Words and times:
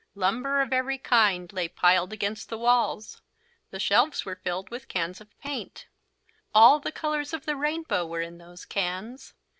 Lumber 0.15 0.61
of 0.61 0.73
every 0.73 0.97
kind 0.97 1.53
lay 1.53 1.67
piled 1.67 2.11
against 2.11 2.49
the 2.49 2.57
walls. 2.57 3.21
The 3.69 3.79
shelves 3.79 4.25
were 4.25 4.35
filled 4.37 4.71
with 4.71 4.87
cans 4.87 5.21
of 5.21 5.37
paint. 5.39 5.85
All 6.55 6.79
the 6.79 6.91
colours 6.91 7.33
of 7.35 7.45
the 7.45 7.55
rainbow 7.55 8.07
were 8.07 8.21
in 8.21 8.39
those 8.39 8.65
cans. 8.65 9.35